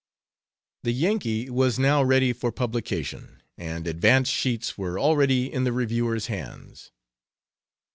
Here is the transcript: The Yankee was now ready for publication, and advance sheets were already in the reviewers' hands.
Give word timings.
The 0.81 0.93
Yankee 0.93 1.47
was 1.51 1.77
now 1.77 2.01
ready 2.01 2.33
for 2.33 2.51
publication, 2.51 3.43
and 3.55 3.85
advance 3.85 4.29
sheets 4.29 4.75
were 4.75 4.99
already 4.99 5.53
in 5.53 5.63
the 5.63 5.71
reviewers' 5.71 6.25
hands. 6.25 6.89